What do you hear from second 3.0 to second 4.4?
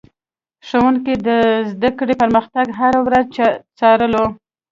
ورځ څارلو.